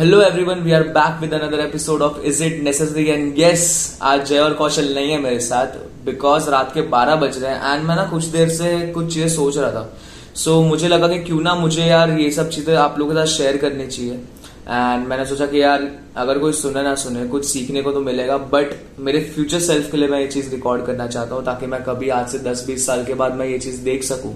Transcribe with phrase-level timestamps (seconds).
[0.00, 3.64] Hello everyone we are back with another episode of is it necessary and yes
[4.02, 5.66] आज जय और कौशल नहीं है मेरे साथ
[6.04, 9.28] बिकॉज़ रात के 12 बज रहे हैं एंड मैं ना कुछ देर से कुछ चीज़ें
[9.28, 9.98] सोच रहा था।
[10.34, 13.18] सो so, मुझे लगा कि क्यों ना मुझे यार ये सब चीज़ें आप लोगों के
[13.18, 17.44] साथ शेयर करनी चाहिए। एंड मैंने सोचा कि यार अगर कोई सुने ना सुने कुछ
[17.44, 21.06] सीखने को तो मिलेगा बट मेरे फ्यूचर सेल्फ के लिए मैं ये चीज़ रिकॉर्ड करना
[21.06, 23.82] चाहता हूँ ताकि मैं कभी आज से दस बीस साल के बाद मैं ये चीज़
[23.82, 24.32] देख सकूँ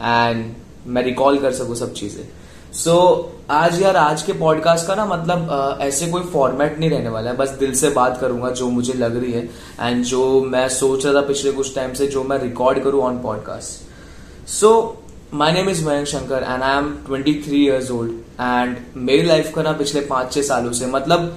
[0.00, 0.54] एंड
[0.86, 2.24] मैं रिकॉल कर सकूँ सब चीज़ें।
[2.72, 6.90] सो so, आज यार आज के पॉडकास्ट का ना मतलब आ, ऐसे कोई फॉर्मेट नहीं
[6.90, 10.40] रहने वाला है। बस दिल से बात करूँगा जो मुझे लग रही है एंड जो
[10.40, 15.02] मैं सोच रहा था पिछले कुछ टाइम से जो मैं रिकॉर्ड करूँ on podcast so
[15.34, 19.52] my name is Mayank Shankar and I am twenty three years old and मेरी लाइफ
[19.54, 21.36] का ना पिछले पाँच छह सालों से मतलब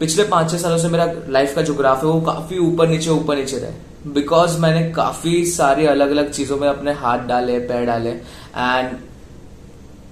[0.00, 3.10] पिछले पाँच छह सालों से मेरा लाइफ का जो ग्राफ है वो काफ़ी ऊपर नीचे
[3.10, 3.72] ऊपर नीचे रहे
[4.10, 8.10] बिकॉज़ मैंने काफ़ी सारी अलग अलग चीज़ों में अपने हाथ डाले पैर डाले
[8.56, 9.11] एंड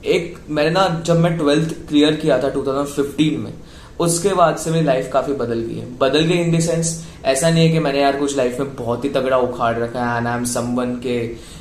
[0.04, 3.52] एक, मैंने ना जब मैं ट्वेल्थ क्लियर किया था 2015 में,
[4.00, 7.50] उसके बाद से मेरी लाइफ काफ़ी बदल गई है। बदल गई इन द सेंस ऐसा
[7.50, 10.26] नहीं है कि मैंने यार कुछ लाइफ में बहुत ही तगड़ा उखाड़ रखा है एंड
[10.26, 11.16] आई एम समवन के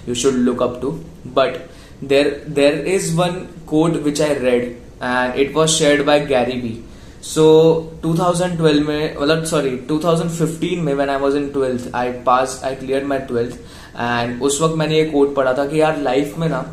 [0.10, 0.92] you should look up to
[1.36, 1.58] but
[2.04, 4.64] there there is one quote which I read
[5.04, 6.80] and it was shared by Gary Vee
[7.24, 7.46] so
[8.06, 13.06] 2012 में मतलब सॉरी 2015 में when I was in twelfth I pass I clear
[13.06, 13.56] my twelfth
[14.00, 16.66] and उस वक्त मैंने ये coat पढ़ा था कि यार लाइफ में ना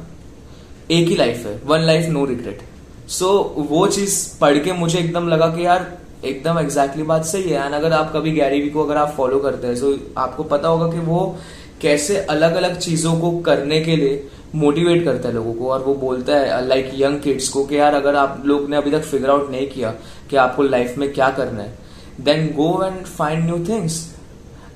[0.91, 1.61] एक ही लाइफ है.
[1.67, 2.61] One life no regret
[3.09, 3.29] so
[3.71, 5.87] वो चीज़ पढ़ के मुझे एकदम लगा कि यार,
[6.25, 7.65] एकदम एग्जैक्टली exactly बात सही है.
[7.65, 10.91] एंड अगर आप कभी गैरी को अगर आप फॉलो करते हैं तो आपको पता होगा
[10.93, 11.37] कि वो
[11.81, 15.71] कैसे अलग अलग चीज़ों को करने के लिए मोटिवेट करता है लोगों को.
[15.71, 18.91] और वो बोलता है लाइक यंग किड्स को, कि यार, अगर आप लोग ने अभी
[18.91, 19.95] तक फिगर आउट नहीं किया
[20.31, 21.75] कि आपको लाइफ में क्या करना है
[22.21, 24.05] then go and find new things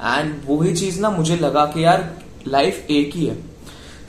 [0.02, 2.08] and वही चीज़ ना मुझे लगा कि यार
[2.48, 3.36] लाइफ एक ही है.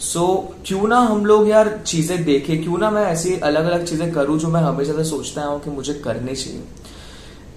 [0.02, 2.62] सो so, क्यों ना हम लोग यार चीज़ें देखें?
[2.64, 5.70] क्यों ना मैं ऐसी अलग अलग चीज़ें करूँ जो मैं हमेशा से सोचता हूँ कि
[5.70, 6.62] मुझे करनी चाहिए?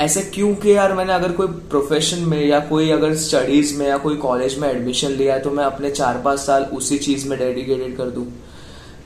[0.01, 3.97] ऐसे क्यों कि यार मैंने अगर कोई प्रोफेशन में या कोई अगर स्टडीज़ में या
[3.99, 7.39] कोई कॉलेज में एडमिशन लिया है तो मैं अपने चार पाँच साल उसी चीज़ में
[7.39, 8.27] डेडिकेटेड कर दूँ?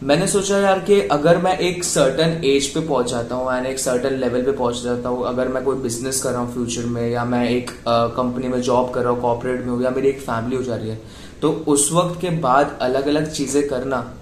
[0.02, 4.14] मैंने सोचा यार कि अगर मैं एक सर्टन एज पे पहुँच जाता हूँ एक सर्टन
[4.14, 7.24] लेवल पे पहुँच जाता हूँ अगर मैं कोई बिज़नेस कर रहा हूँ फ्यूचर में या
[7.24, 10.56] मैं एक कंपनी में जॉब कर रहा हूँ कॉपरेट में हूँ या मेरी एक फैमिली
[10.56, 14.14] हो जा रही है तो उस वक्त के बाद अलग अलग चीज़ें करना।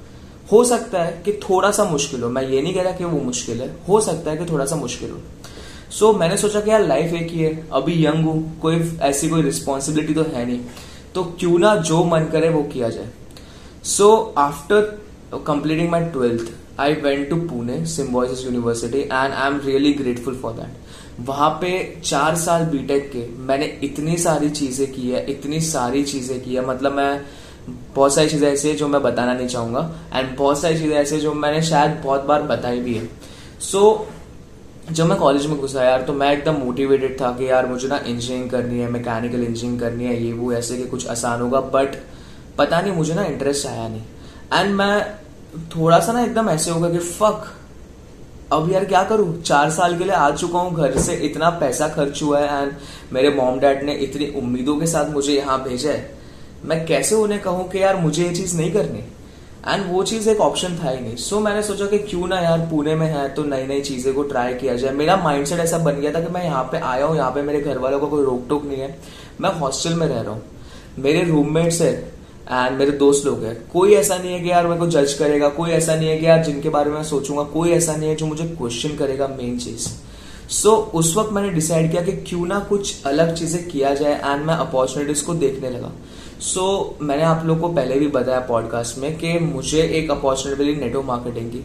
[0.52, 3.20] हो सकता है कि थोड़ा सा मुश्किल हो। मैं ये नहीं कह रहा कि वो
[3.20, 5.18] मुश्किल है। हो सकता है कि थोड़ा सा मुश्किल हो।
[5.90, 9.28] सो so, मैंने सोचा कि यार लाइफ एक ही है। अभी यंग हूँ। कोई ऐसी
[9.28, 10.60] कोई रिस्पॉन्सिबिलिटी तो है नहीं।
[11.14, 13.08] तो क्यों ना जो मन करे वो किया जाए।
[13.84, 15.05] So after
[15.38, 20.52] completing my twelfth I went to Pune Symbiosis university and I am really grateful for
[20.52, 21.70] that वहाँ पे
[22.04, 26.66] चार साल बीटेक के मैंने इतनी सारी चीज़ें की है इतनी सारी चीज़ें की है।
[26.66, 27.20] मतलब मैं
[27.94, 31.20] बहुत सारी चीज़ें ऐसी है जो मैं बताना नहीं चाहूँगा एंड बहुत सारी चीज़ें ऐसी
[31.20, 33.08] जो मैंने शायद बहुत बार बताई भी है।
[33.60, 37.66] सो so, जब मैं कॉलेज में घुसा यार तो मैं एकदम मोटिवेटेड था कि यार
[37.66, 41.40] मुझे ना इंजीनियरिंग करनी है मैकेनिकल इंजीनियरिंग करनी है ये वो ऐसे कि कुछ आसान
[41.40, 41.96] होगा बट
[42.58, 44.02] पता नहीं मुझे ना इंटरेस्ट आया नहीं।
[44.54, 45.06] एंड मैं
[45.76, 47.44] थोड़ा सा ना एकदम ऐसे होगा कि फक
[48.52, 49.42] अब यार क्या करूँ?
[49.42, 52.72] चार साल के लिए आ चुका हूँ घर से इतना पैसा खर्च हुआ है एंड
[53.12, 56.14] मेरे मॉम डैड ने इतनी उम्मीदों के साथ मुझे यहाँ भेजा है।
[56.64, 59.04] मैं कैसे उन्हें कहूँ कि यार मुझे ये चीज़ नहीं करनी?
[59.68, 62.40] एंड वो चीज़ एक ऑप्शन था ही नहीं। सो so, मैंने सोचा कि क्यों ना
[62.40, 65.78] यार पुणे में है तो नई नई चीज़ें को ट्राई किया जाए। मेरा माइंडसेट ऐसा
[65.78, 68.06] बन गया था कि मैं यहाँ पे आया हूँ यहाँ पे मेरे घर वालों का
[68.06, 68.98] को कोई रोक टोक नहीं है।
[69.40, 70.42] मैं हॉस्टल में रह रहा हूँ।
[70.98, 72.15] मेरे रूममेट्स है
[72.50, 75.48] एंड मेरे दोस्त लोग हैं। कोई ऐसा नहीं है कि यार मेरे को जज करेगा
[75.48, 78.26] कोई ऐसा नहीं है कि यार जिनके बारे में सोचूँगा कोई ऐसा नहीं है जो
[78.26, 79.88] मुझे क्वेश्चन करेगा मेन चीज़।
[80.48, 84.14] सो so, उस वक्त मैंने डिसाइड किया कि क्यों ना कुछ अलग चीज़ें किया जाए
[84.14, 85.92] एंड मैं अपॉर्चुनिटीज़ को देखने लगा।
[86.40, 90.64] सो so, मैंने आप लोग को पहले भी बताया पॉडकास्ट में कि मुझे एक अपॉर्चुनिटी
[90.64, 91.58] मिली नेटो मार्केटिंग की।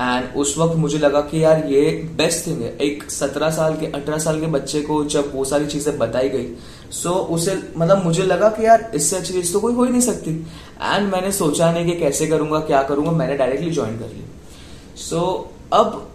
[0.00, 3.86] एंड उस वक्त मुझे लगा कि यार ये बेस्ट थिंग है। एक सत्रह साल के
[3.86, 6.46] अठारह साल के बच्चे को जब वो सारी चीज़ें बताई गई
[6.92, 9.90] सो so, उसे मतलब मुझे लगा कि यार इससे अच्छी चीज़ तो कोई हो ही
[9.90, 14.06] नहीं सकती। एंड मैंने सोचा नहीं कि कैसे करूँगा क्या करूँगा मैंने डायरेक्टली ज्वाइन कर
[14.06, 16.06] लिया। सो so, अब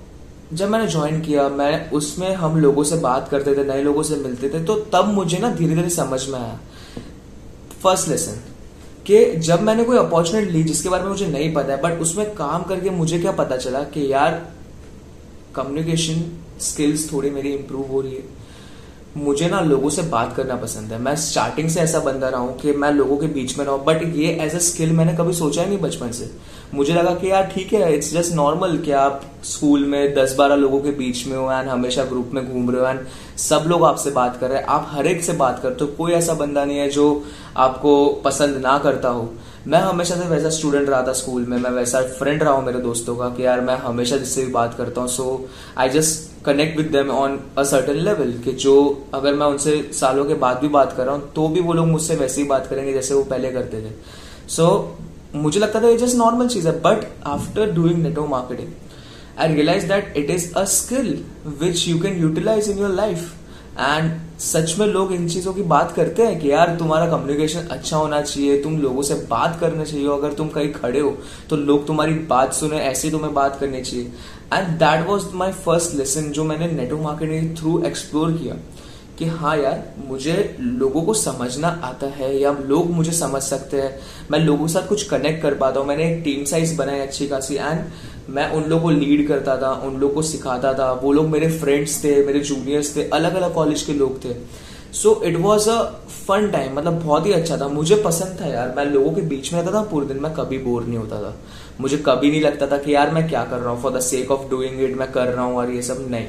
[0.53, 4.15] जब मैंने ज्वाइन किया मैं उसमें हम लोगों से बात करते थे नए लोगों से
[4.15, 6.59] मिलते थे तो तब मुझे ना धीरे धीरे समझ में आया।
[7.83, 8.41] फ़र्स्ट लेसन
[9.05, 12.33] कि जब मैंने कोई अपॉर्चुनिटी ली जिसके बारे में मुझे नहीं पता है बट उसमें
[12.35, 14.45] काम करके मुझे क्या पता चला कि यार
[15.55, 16.23] कम्युनिकेशन
[16.61, 18.23] स्किल्स थोड़ी मेरी इंप्रूव हो रही है।
[19.17, 22.57] मुझे ना लोगों से बात करना पसंद है। मैं स्टार्टिंग से ऐसा बंदा रहा हूँ
[22.59, 25.61] कि मैं लोगों के बीच में रहूँ बट ये एज अ स्किल मैंने कभी सोचा
[25.61, 26.29] ही नहीं बचपन से।
[26.73, 30.55] मुझे लगा कि यार ठीक है इट्स जस्ट नॉर्मल कि आप स्कूल में दस बारह
[30.55, 33.05] लोगों के बीच में हो एंड हमेशा ग्रुप में घूम रहे हो एंड
[33.39, 36.11] सब लोग आपसे बात कर रहे हैं। आप हर एक से बात करते हो। कोई
[36.13, 37.23] ऐसा बंदा नहीं है जो
[37.57, 39.31] आपको पसंद ना करता हो।
[39.67, 42.79] मैं हमेशा से वैसा स्टूडेंट रहा था स्कूल में। मैं वैसा फ्रेंड रहा हूँ मेरे
[42.81, 45.45] दोस्तों का कि यार मैं हमेशा जिससे भी बात करता हूँ। So
[45.77, 48.75] I just connect with them on a certain level कि जो
[49.13, 51.87] अगर मैं उनसे सालों के बाद भी बात कर रहा हूँ तो भी वो लोग
[51.87, 53.91] मुझसे वैसे ही बात करेंगे जैसे वो पहले करते थे।
[54.49, 55.03] सो so,
[55.35, 58.69] मुझे लगता था ये जस्ट नॉर्मल चीज़ है but after doing network marketing
[59.39, 61.17] I realise that it is a skill
[61.61, 63.33] which you can utilise in your life
[63.79, 64.11] and
[64.43, 68.21] सच में लोग इन चीज़ों की बात करते हैं कि यार, तुम्हारा कम्युनिकेशन अच्छा होना
[68.21, 71.15] चाहिए, तुम लोगों से बात करना चाहिए, अगर तुम कहीं खड़े हो
[71.49, 74.11] तो लोग तुम्हारी बात सुने, ऐसे तुम्हें बात करनी चाहिए।
[74.53, 78.55] And that was my first lesson जो मैंने नेटवर्क मार्केटिंग थ्रू एक्सप्लोर किया।
[79.19, 83.99] कि हाँ यार, मुझे लोगों को समझना आता है या लोग मुझे समझ सकते हैं।
[84.31, 87.27] मैं लोगों के साथ कुछ कनेक्ट कर पाता हूँ। मैंने एक टीम साइज़ बनाई अच्छी
[87.27, 87.85] खासी एंड
[88.29, 91.49] मैं उन लोगों को लीड करता था, उन लोगों को सिखाता था। वो लोग मेरे
[91.59, 94.35] फ्रेंड्स थे, मेरे जूनियर्स थे अलग अलग कॉलेज के लोग थे।
[94.93, 95.81] So it was a
[96.27, 99.53] fun time मतलब बहुत ही अच्छा था। मुझे पसंद था यार, मैं लोगों के बीच
[99.53, 101.35] में रहता था, पूरे दिन मैं कभी बोर नहीं होता था।
[101.81, 104.31] मुझे कभी नहीं लगता था कि यार मैं क्या कर रहा हूँ for the sake
[104.31, 106.27] of doing it मैं कर रहा हूँ और ये सब, नहीं।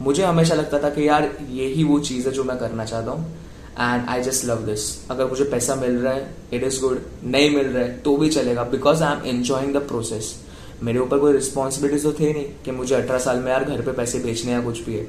[0.00, 3.36] मुझे हमेशा लगता था कि यार, यही वो चीज़ है जो मैं करना चाहता हूँ।
[3.72, 7.50] And I just love this अगर मुझे पैसा मिल रहा है इट इज़ गुड नहीं
[7.50, 10.34] मिल रहा है तो भी चलेगा। Because I am enjoying the process
[10.82, 13.92] मेरे ऊपर कोई रिस्पॉन्सिबिलिटीज तो थे नहीं कि मुझे अठारह साल में यार घर पे
[13.92, 15.06] पैसे बेचने या कुछ भी है।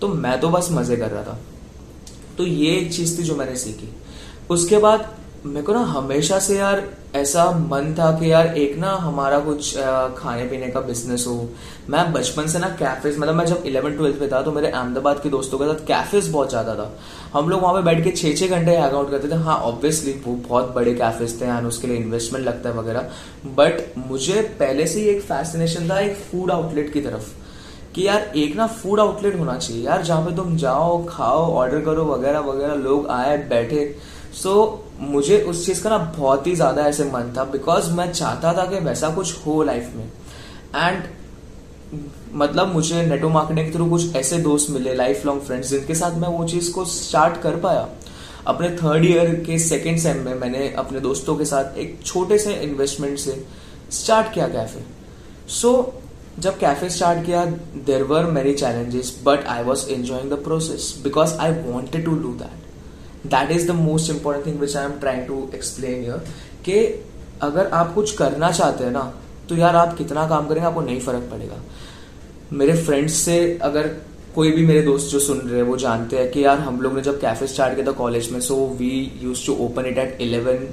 [0.00, 1.38] तो मैं तो बस मज़े कर रहा था।
[2.38, 3.88] तो ये एक चीज़ थी जो मैंने सीखी।
[4.50, 5.08] उसके बाद
[5.46, 6.82] मेरे को ना हमेशा से यार
[7.16, 9.76] ऐसा मन था कि यार एक ना हमारा कुछ
[10.18, 11.48] खाने पीने का बिज़नेस हो।
[11.90, 15.20] मैं बचपन से ना कैफेज मतलब मैं जब इलेवन ट्वेल्थ में था तो मेरे अहमदाबाद
[15.22, 16.90] के दोस्तों के साथ कैफेज बहुत ज़्यादा था।
[17.32, 20.12] हम लोग वहाँ पे बैठ के छह छह घंटे हैंग आउट करते थे। हाँ ऑब्वियसली
[20.26, 23.10] वो बहुत बड़े कैफेज थे एंड उसके लिए इन्वेस्टमेंट लगता है वगैरह।
[23.56, 27.30] बट मुझे पहले से ही एक फैसिनेशन था एक फ़ूड आउटलेट की तरफ़।
[27.94, 31.80] कि यार एक ना फ़ूड आउटलेट होना चाहिए। यार जहाँ पे तुम जाओ, खाओ ऑर्डर
[31.80, 33.84] करो, वगैरह वगैरह, लोग आए, बैठे।
[34.32, 38.12] सो so, मुझे उस चीज़ का ना बहुत ही ज़्यादा ऐसे मन था बिकॉज़ मैं
[38.12, 40.04] चाहता था कि वैसा कुछ हो लाइफ में।
[40.76, 41.02] एंड
[42.34, 46.16] मतलब मुझे नेटो मार्केटिंग के थ्रू कुछ ऐसे दोस्त मिले लाइफ लॉन्ग फ्रेंड्स जिनके साथ
[46.18, 47.88] मैं वो चीज़ को स्टार्ट कर पाया।
[48.46, 52.54] अपने थर्ड ईयर के सेकेंड सेम में मैंने अपने दोस्तों के साथ एक छोटे से
[52.54, 53.44] इन्वेस्टमेंट से
[53.92, 54.84] स्टार्ट किया कैफ़े
[55.50, 57.44] सो so, जब कैफ़े स्टार्ट किया
[57.86, 62.32] देर वर मेरी challenges but I was enjoying the process because I wanted to do
[62.34, 62.71] that
[63.26, 66.24] that is the most important thing which I am trying to explain यर
[66.64, 66.78] कि
[67.42, 69.12] अगर आप कुछ करना चाहते हैं ना
[69.48, 71.56] तो यार आप कितना काम करेंगे, आपको नहीं फ़र्क पड़ेगा।
[72.52, 73.86] मेरे फ्रेंड्स से अगर
[74.34, 76.94] कोई भी मेरे दोस्त जो सुन रहे हैं, वो जानते हैं कि यार हम लोग
[76.94, 78.90] ने जब कैफ़े स्टार्ट किया था कॉलेज में so we
[79.22, 80.68] used to open it at eleven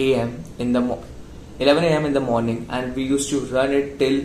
[0.00, 0.98] A M in the
[1.60, 4.20] eleven A M in the morning and we used to run it till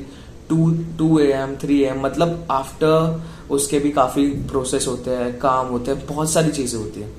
[0.50, 3.22] two two A M three A M मतलब after
[3.52, 7.10] उसके भी काफ़ी process होते हैं, काम होते हैं, बहुत सारी चीज़ें होती है।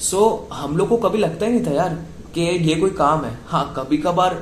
[0.00, 1.98] सो so, हम लोग को कभी लगता ही नहीं था यार
[2.34, 4.34] कि ये कोई काम है। हाँ कभी कभार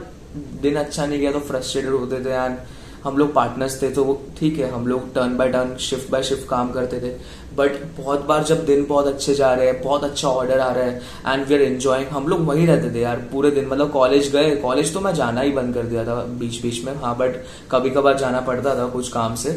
[0.62, 2.65] दिन अच्छा नहीं गया तो फ्रस्ट्रेटेड होते थे यार।
[3.05, 4.03] हम लोग पार्टनर्स थे तो
[4.39, 7.11] ठीक है हम लोग turn by turn shift by shift काम करते थे।
[7.56, 10.85] बट बहुत बार जब दिन बहुत अच्छे जा रहे हैं बहुत अच्छा ऑर्डर आ रहा
[10.85, 14.31] है एंड वी आर एंजॉइंग हम लोग वहीं रहते थे यार पूरे दिन। मतलब कॉलेज
[14.33, 17.37] गए कॉलेज तो मैं जाना ही बंद कर दिया था बीच बीच में। हाँ बट
[17.71, 19.53] कभी कभार जाना पड़ता था कुछ काम से।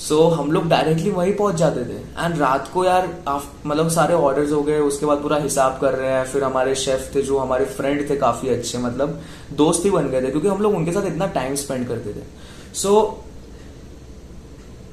[0.00, 3.08] सो so, हम लोग डायरेक्टली वहीं पहुँच जाते थे। एंड रात को यार
[3.66, 7.10] मतलब सारे ऑर्डर्स हो गए उसके बाद पूरा हिसाब कर रहे हैं। फिर हमारे शेफ
[7.14, 9.20] थे जो हमारे फ्रेंड थे काफ़ी अच्छे मतलब
[9.54, 12.22] दोस्त ही बन गए थे क्योंकि हम लोग उनके साथ इतना टाइम स्पेंड करते थे।
[12.74, 13.24] सो so,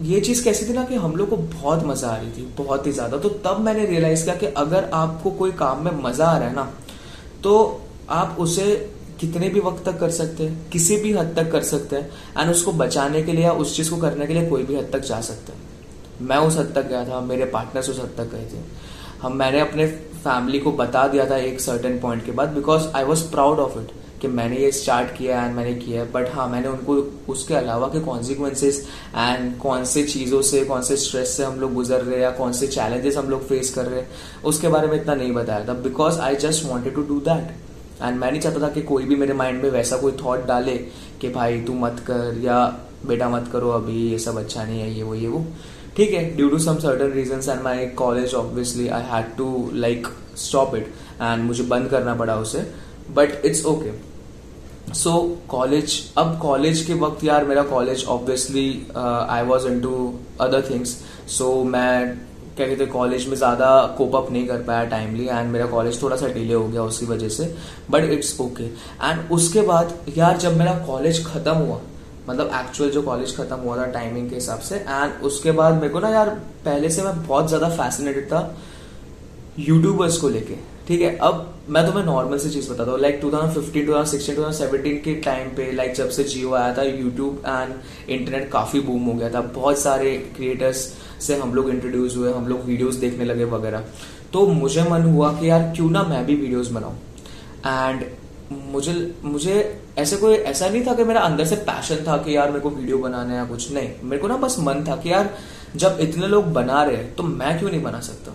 [0.01, 2.87] ये चीज़ कैसी थी ना कि हम लोग को बहुत मज़ा आ रही थी बहुत
[2.87, 6.37] ही ज़्यादा। तो तब मैंने रियलाइज़ किया कि अगर आपको कोई काम में मज़ा आ
[6.37, 6.69] रहा है ना
[7.43, 11.63] तो आप उसे कितने भी वक्त तक कर सकते हैं, किसी भी हद तक कर
[11.63, 12.09] सकते हैं
[12.39, 14.89] एंड उसको बचाने के लिए या उस चीज़ को करने के लिए कोई भी हद
[14.93, 18.31] तक जा सकता है। मैं उस हद तक गया था, मेरे पार्टनर्स उस हद तक
[18.31, 18.63] गए थे।
[19.21, 23.03] हम, मैंने अपने फैमिली को बता दिया था एक सर्टेन पॉइंट के बाद because I
[23.03, 26.47] was proud of it कि मैंने ये स्टार्ट किया एंड मैंने किया है। बट हाँ
[26.49, 26.95] मैंने उनको
[27.31, 28.79] उसके अलावा के कॉन्सिक्वेंसेज
[29.15, 32.31] एंड कौन से चीज़ों से, कौन से स्ट्रेस से हम लोग गुजर रहे हैं या
[32.31, 34.09] कौन से चैलेंजेस हम लोग फेस कर रहे हैं,
[34.45, 37.55] उसके बारे में इतना नहीं बताया था। Because I just wanted to do that
[38.01, 40.77] and मैं नहीं चाहता था कि कोई भी मेरे माइंड में वैसा कोई थॉट डाले
[41.21, 42.59] कि भाई तू मत कर या
[43.05, 45.45] बेटा मत करो, अभी ये सब अच्छा नहीं है, ये वो ये वो।
[45.97, 50.07] ठीक है due to some certain reason and my college obviously I had to like
[50.37, 52.59] stop it and मुझे बंद करना पड़ा उसे
[53.11, 53.91] but it's okay
[54.93, 60.95] so college अब कॉलेज के वक्त यार मेरा college obviously I was into other things
[61.27, 62.26] so मैं
[62.57, 66.15] क्या कहते कॉलेज में ज़्यादा कोप अप नहीं कर पाया टाइमली एंड मेरा कॉलेज थोड़ा
[66.15, 67.53] सा डिले हो गया उसकी वजह से
[67.91, 71.79] बट इट्स ओके एंड उसके बाद यार जब मेरा कॉलेज खत्म हुआ
[72.29, 75.89] मतलब एक्चुअल जो कॉलेज खत्म हुआ था टाइमिंग के हिसाब से एंड उसके बाद मेरे
[75.89, 76.29] को ना यार
[76.65, 78.41] पहले से मैं बहुत ज़्यादा फैसिनेटेड था
[79.59, 80.55] यूट्यूबर्स को लेके
[80.87, 81.15] ठीक है?
[81.17, 85.71] अब मैं तुम्हें नॉर्मल सी चीज़ बताता हूँ लाइक 2015, 2016, 2017 के टाइम पे
[85.71, 87.73] लाइक जब से जियो आया था यूट्यूब एंड
[88.09, 90.85] इंटरनेट काफ़ी बूम हो गया था। बहुत सारे क्रिएटर्स
[91.21, 93.83] से हम लोग इंट्रोड्यूस हुए हम लोग वीडियोस देखने लगे वगैरह।
[94.33, 96.95] तो मुझे मन हुआ कि यार क्यों ना मैं भी वीडियोस बनाऊँ?
[97.65, 98.05] एंड
[98.51, 102.47] मुझे मुझे ऐसे कोई ऐसा नहीं था कि मेरा अंदर से पैशन था कि यार
[102.47, 105.11] मेरे को वीडियो बनाना है या कुछ नहीं। मेरे को ना बस मन था कि
[105.11, 105.33] यार
[105.75, 108.31] जब इतने लोग बना रहे तो मैं क्यों नहीं बना सकता?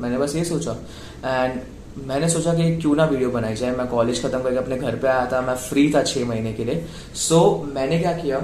[0.00, 0.76] मैंने बस ये सोचा।
[1.24, 1.60] एंड
[2.06, 5.08] मैंने सोचा कि क्यों ना वीडियो बनाई जाए। मैं कॉलेज खत्म करके अपने घर पे
[5.08, 8.40] आया था। मैं फ्री था छह महीने के लिए। सो so, मैंने क्या किया?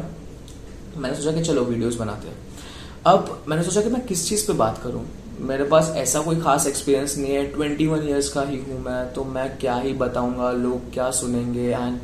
[0.97, 2.48] मैंने सोचा कि चलो वीडियोस बनाते हैं।
[3.07, 5.07] अब मैंने सोचा कि मैं किस चीज़ पे बात करूँ?
[5.41, 9.13] मेरे पास ऐसा कोई खास एक्सपीरियंस नहीं है। ट्वेंटी वन ईयर्स का ही हूँ मैं
[9.13, 10.53] तो मैं क्या ही बताऊँगा?
[10.53, 11.71] लोग क्या सुनेंगे?
[11.71, 11.99] एंड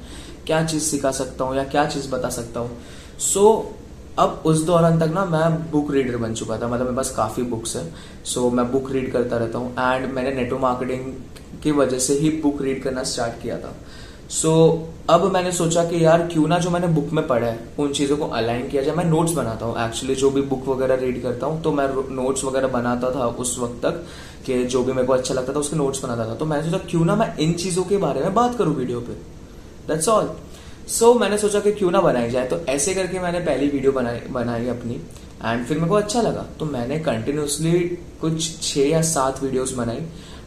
[0.46, 2.78] क्या चीज़ सिखा सकता हूँ या क्या चीज़ बता सकता हूँ?
[3.18, 3.84] सो so,
[4.18, 7.42] अब उस दौरान तक ना मैं बुक रीडर बन चुका था। मतलब मेरे पास काफ़ी
[7.42, 11.12] बुक्स है। सो so, मैं बुक रीड करता रहता हूँ। एंड मैंने नेटो मार्केटिंग
[11.62, 13.74] की वजह से ही बुक रीड करना स्टार्ट किया था।
[14.30, 17.58] सो so, अब मैंने सोचा कि यार क्यों ना जो मैंने बुक में पढ़ा है
[17.78, 20.94] उन चीज़ों को अलाइन किया जाए। मैं नोट्स बनाता हूँ। एक्चुअली जो भी बुक वगैरह
[20.96, 24.04] रीड करता हूँ तो मैं नोट्स वगैरह बनाता था उस वक्त तक
[24.46, 26.78] कि जो भी मेरे को अच्छा लगता था उसके नोट्स बनाता था। तो मैंने सोचा
[26.90, 29.12] क्यों ना मैं इन चीज़ों के बारे में बात करूँ वीडियो पे?
[29.88, 30.30] दैट्स ऑल
[30.88, 34.20] सो मैंने सोचा कि क्यों ना बनाई जाए। तो ऐसे करके मैंने पहली वीडियो बनाई
[34.30, 37.78] बनाई अपनी एंड फिर मेरे को अच्छा लगा। तो मैंने कंटिन्यूसली
[38.20, 40.02] कुछ छह या सात वीडियोस बनाई।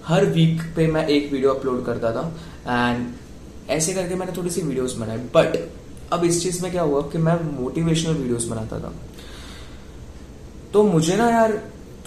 [0.06, 2.28] हर वीक पे मैं एक वीडियो अपलोड करता था
[2.68, 3.08] एंड
[3.70, 5.58] ऐसे करके मैंने थोड़ी सी वीडियोस बनाई। बट
[6.14, 8.94] अब इस चीज़ में क्या हुआ कि मैं मोटिवेशनल वीडियोस बनाता था।
[10.74, 11.62] तो मुझे ना यार,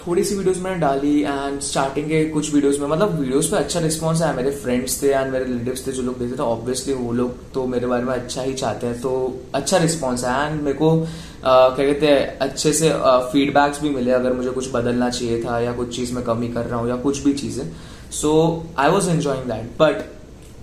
[0.05, 3.79] थोड़ी सी वीडियोस मैंने डाली एंड स्टार्टिंग के कुछ वीडियोस में मतलब वीडियोस पे अच्छा
[3.79, 7.11] रिस्पॉन्स आया। मेरे फ्रेंड्स थे एंड मेरे रिलेटिव्स थे जो लोग देखते थे ऑब्वियसली वो
[7.13, 9.11] लोग तो मेरे बारे में अच्छा ही चाहते हैं तो
[9.55, 10.95] अच्छा रिस्पॉन्स है एंड मेरे को
[11.43, 12.89] क्या कहते हैं, अच्छे से
[13.31, 16.65] फीडबैक्स भी मिले अगर मुझे कुछ बदलना चाहिए था या कुछ चीज़ में कमी कर
[16.65, 17.63] रहा हूँ या कुछ भी चीज़ें।
[18.11, 18.31] So
[18.79, 20.03] I was enjoying that but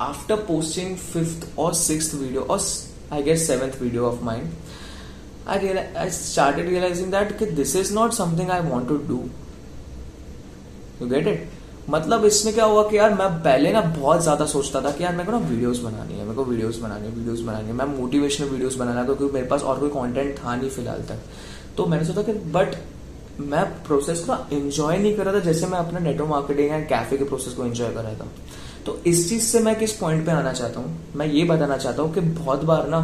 [0.00, 2.58] after posting fifth or sixth video or
[3.10, 4.50] I guess seventh video of mine,
[5.46, 9.30] I real I started realizing that okay, this is not something I want to do.
[11.00, 11.46] You get it?
[11.90, 15.12] मतलब इसमें क्या हुआ कि यार मैं पहले ना बहुत ज़्यादा सोचता था कि यार
[15.16, 17.84] मेरे को ना वीडियोस बनानी है मेरे को वीडियोस बनानी है वीडियोस बनानी है मैं
[17.94, 21.22] मोटिवेशनल वीडियोस बनाना क्योंकि मेरे पास और कोई कंटेंट था नहीं फ़िलहाल तक
[21.76, 22.76] तो मैंने सोचा कि बट
[23.52, 27.16] मैं प्रोसेस को एंजॉय नहीं कर रहा था जैसे मैं अपना नेटवर्क मार्केटिंग एंड कैफ़े
[27.18, 28.28] के प्रोसेस को एंजॉय कर रहा था
[28.86, 30.96] तो इस चीज़ से मैं किस पॉइंट पे आना चाहता हूँ?
[31.16, 33.00] मैं ये बताना चाहता हूँ कि बहुत बार ना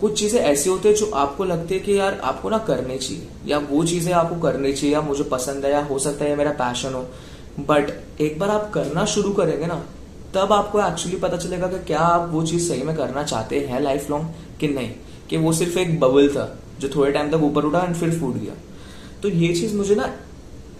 [0.00, 3.28] कुछ चीज़ें ऐसी होती है जो आपको लगती है कि यार आपको ना करनी चाहिए,
[3.46, 6.50] या वो चीज़ें आपको करनी चाहिए, या मुझे पसंद है, या हो सकता है मेरा
[6.50, 7.00] पैशन हो।
[7.60, 9.82] बट एक बार आप करना शुरू करेंगे ना,
[10.34, 13.80] तब आपको एक्चुअली पता चलेगा कि क्या आप वो चीज़ सही में करना चाहते हैं
[13.80, 14.90] लाइफ लॉन्ग कि नहीं,
[15.30, 18.34] कि वो सिर्फ़ एक बबल था, जो थोड़े टाइम तक ऊपर उठा एंड फिर फूट
[18.34, 18.54] गया।
[19.22, 20.14] तो ये चीज़ मुझे ना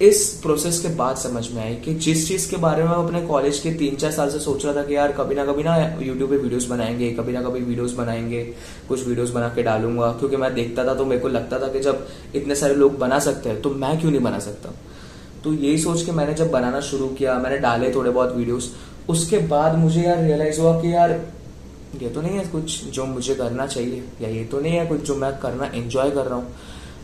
[0.02, 3.58] इस प्रोसेस के बाद समझ में आई कि जिस चीज़ के बारे में अपने कॉलेज
[3.58, 6.30] के तीन चार साल से सोच रहा था कि यार कभी ना कभी ना यूट्यूब
[6.30, 8.42] पे वीडियोस बनाएँगे, कभी ना कभी वीडियोस बनाएँगे,
[8.88, 11.80] कुछ वीडियोस बना के डालूँगा, क्योंकि मैं देखता था तो मेरे को लगता था कि
[11.80, 14.74] जब इतने सारे लोग बना सकते हैं तो मैं क्यों नहीं बना सकता?
[15.44, 18.72] तो यही सोच के मैंने जब बनाना शुरू किया, मैंने डाले थोड़े बहुत वीडियोस
[19.08, 21.20] उसके बाद मुझे यार रियलाइज़ हुआ कि यार
[22.02, 25.00] ये तो नहीं है कुछ जो मुझे करना चाहिए, या ये तो नहीं है कुछ
[25.00, 26.54] जो मैं करना एंजॉय कर रहा हूँ।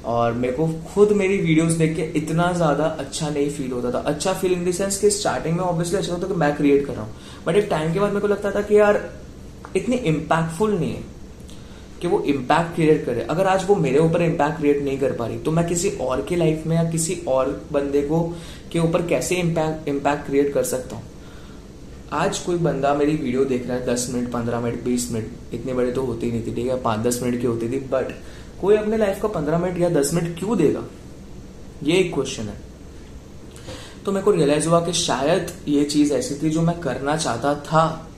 [0.04, 3.98] और मेरे को खुद मेरी वीडियोस देख के इतना ज़्यादा अच्छा नहीं फील होता था।
[4.06, 6.92] अच्छा फील इन द सेंस कि स्टार्टिंग में ऑब्वियसली अच्छा होता कि मैं क्रिएट कर
[6.92, 7.14] रहा हूँ।
[7.46, 9.00] बट एक टाइम के बाद मेरे को लगता था कि यार,
[9.76, 11.02] इतनी इम्पैक्टफुल नहीं है
[12.00, 15.26] कि वो इम्पैक्ट क्रिएट करे। अगर आज वो मेरे ऊपर इम्पैक्ट क्रिएट नहीं कर पा
[15.26, 18.20] रही तो मैं किसी और के लाइफ में या किसी और बंदे को,
[18.72, 21.04] के ऊपर कैसे इम्पैक्ट इम्पैक्ट क्रिएट कर सकता हूँ?
[22.12, 25.74] आज कोई बंदा मेरी वीडियो देख रहा है दस मिनट, पंद्रह मिनट, बीस मिनट, इतने
[25.74, 26.80] बड़े तो होते नहीं थे, ठीक है?
[26.82, 28.12] पाँच, दस मिनट की होती थी बट
[28.64, 30.82] कोई अपने लाइफ का पंद्रह मिनट या दस मिनट क्यों देगा?
[31.82, 32.54] ये एक क्वेश्चन है।
[34.04, 37.54] तो मेरे को रियलाइज़ हुआ कि शायद ये चीज़ ऐसी थी जो मैं करना चाहता
[37.54, 38.10] था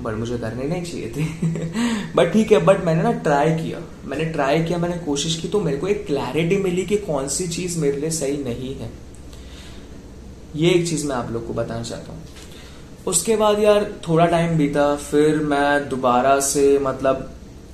[0.00, 1.24] बट मुझे करने नहीं चाहिए थे।
[2.16, 5.60] बट ठीक है बट मैंने ना ट्राई किया। मैंने ट्राई किया, मैंने कोशिश की तो
[5.60, 8.90] मेरे को एक क्लैरिटी मिली कि कौन सी चीज़ मेरे लिए सही नहीं है।
[10.56, 12.22] ये एक चीज़ मैं आप लोग को बताना चाहता हूँ।
[13.06, 17.30] उसके बाद यार, थोड़ा टाइम बीता, फिर मैं दोबारा से मतलब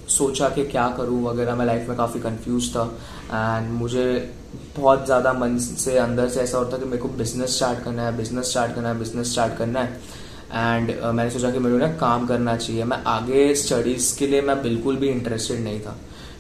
[0.09, 2.85] सोचा कि क्या करूँ वगैरह मैं लाइफ में काफ़ी कंफ्यूज था।
[3.33, 4.35] एंड मुझे
[4.77, 8.17] बहुत ज़्यादा मन से अंदर से ऐसा होता कि मेरे को बिज़नेस स्टार्ट करना है
[8.17, 10.17] बिज़नेस स्टार्ट करना है बिज़नेस स्टार्ट करना है।
[10.49, 14.27] एंड uh, मैंने सोचा कि मेरे को ना काम करना चाहिए। मैं आगे स्टडीज़ के
[14.27, 15.97] लिए मैं बिल्कुल भी इंटरेस्टेड नहीं था।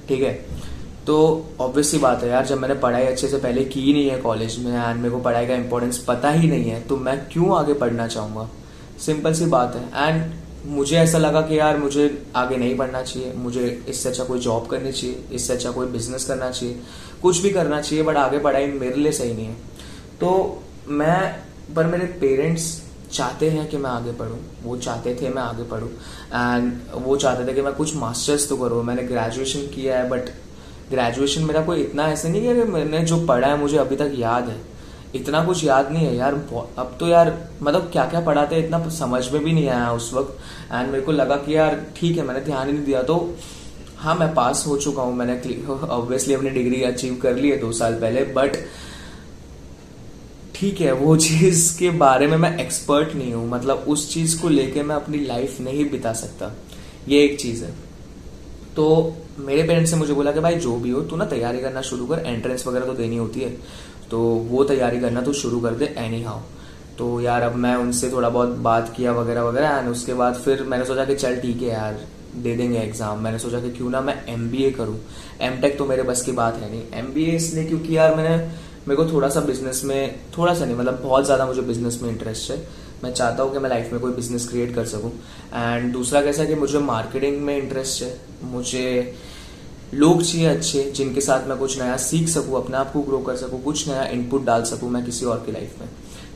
[0.09, 0.33] ठीक है?
[1.07, 1.17] तो
[1.61, 4.73] ऑब्वियसली बात है यार जब मैंने पढ़ाई अच्छे से पहले की नहीं है कॉलेज में
[4.73, 8.07] एंड मेरे को पढ़ाई का इंपॉर्टेंस पता ही नहीं है तो मैं क्यों आगे पढ़ना
[8.09, 8.49] चाहूँगा?
[8.99, 10.33] सिंपल सी बात है। एंड
[10.69, 12.07] मुझे ऐसा लगा कि यार मुझे
[12.37, 16.25] आगे नहीं बढ़ना चाहिए, मुझे इससे अच्छा कोई जॉब करनी चाहिए, इससे अच्छा कोई बिज़नेस
[16.25, 16.81] करना चाहिए,
[17.23, 19.55] कुछ भी करना चाहिए बट आगे पढ़ाई मेरे लिए सही नहीं है।
[20.21, 21.35] तो मैं,
[21.77, 22.71] पर मेरे पेरेंट्स
[23.13, 26.73] चाहते हैं कि मैं आगे पढ़ूं वो चाहते थे मैं आगे पढ़ूं एंड
[27.05, 30.29] वो चाहते थे कि मैं कुछ मास्टर्स तो करूँ, मैंने ग्रेजुएशन किया है बट
[30.91, 34.13] ग्रेजुएशन मेरा कोई इतना ऐसे नहीं है कि मैंने जो पढ़ा है, मुझे अभी तक
[34.15, 34.61] याद है।
[35.15, 36.35] इतना कुछ याद नहीं है यार
[36.79, 40.39] अब तो यार मतलब क्या क्या पढ़ाते इतना समझ में भी नहीं आया उस वक्त।
[40.73, 43.35] एंड मेरे को लगा कि यार, ठीक है, मैंने ध्यान ही नहीं दिया। तो
[43.97, 45.43] हाँ मैं पास हो चुका हूँ। मैंने
[45.87, 48.57] ऑब्वियसली अपनी डिग्री अचीव कर ली है दो साल पहले बट
[50.55, 54.49] ठीक है, वो चीज़ के बारे में मैं एक्सपर्ट नहीं हूँ। मतलब उस चीज़ को
[54.49, 56.53] लेके मैं अपनी लाइफ नहीं बिता सकता।
[57.09, 57.71] ये एक चीज़ है।
[58.77, 61.83] तो मेरे पेरेंट्स ने मुझे बोला कि, भाई, जो भी हो, तू ना तैयारी करना
[61.83, 63.57] शुरू कर। एंट्रेंस वगैरह तो देनी होती है।
[64.11, 66.41] तो वो तैयारी करना तो शुरू कर दे एनी हाउ
[66.99, 70.63] तो यार अब मैं उनसे थोड़ा बहुत बात किया वगैरह वगैरह एंड उसके बाद फिर
[70.63, 72.01] मैंने सोचा कि चल ठीक है यार,
[72.37, 74.99] दे देंगे एग्ज़ाम मैंने सोचा कि क्यों ना मैं एम बी ए करूँ.
[75.41, 76.83] एम टेक तो मेरे बस की बात है नहीं.
[76.95, 78.37] एम बी ए इसलिए क्योंकि यार मैंने,
[78.89, 82.11] मेरे को थोड़ा सा बिज़नेस में, थोड़ा सा नहीं मतलब बहुत ज़्यादा मुझे बिज़नेस में
[82.11, 82.59] इंटरेस्ट है.
[83.05, 85.13] मैं चाहता हूँ कि मैं लाइफ में कोई बिज़नेस क्रिएट कर सकूँ.
[85.55, 88.15] एंड दूसरा कैसा कि मुझे मार्केटिंग में इंटरेस्ट है.
[88.45, 89.15] मुझे
[89.95, 93.37] लोग चाहिए अच्छे जिनके साथ मैं कुछ नया सीख सकूँ अपने आप को ग्रो कर
[93.37, 95.89] सकूँ कुछ नया इनपुट डाल सकूँ मैं किसी और की लाइफ में।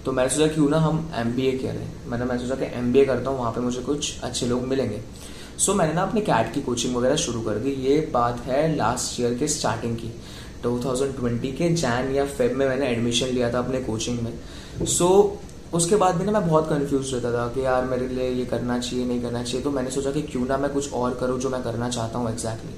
[0.04, 2.92] तो मैंने सोचा क्यों ना हम एम बी ए करें मैंने मैं सोचा कि एम
[2.92, 5.00] बी ए करता हूँ वहाँ पे मुझे कुछ अच्छे लोग मिलेंगे।
[5.58, 8.76] सो so, मैंने ना अपने कैट की कोचिंग वगैरह शुरू कर दी। ये बात है
[8.76, 10.10] लास्ट ईयर के स्टार्टिंग की।
[10.62, 14.32] 2020 के जैन या फेब में मैंने एडमिशन लिया था अपने कोचिंग में।
[14.86, 18.30] सो so, उसके बाद भी ना मैं बहुत कंफ्यूज रहता था कि यार मेरे लिए
[18.30, 21.14] ये करना चाहिए नहीं करना चाहिए। तो मैंने सोचा कि क्यों ना मैं कुछ और
[21.14, 22.74] करूँ जो मैं करना चाहता हूँ एग्जैक्टली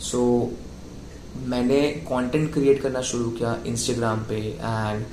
[0.00, 5.04] सो so, मैंने कंटेंट क्रिएट करना शुरू किया इंस्टाग्राम पे एंड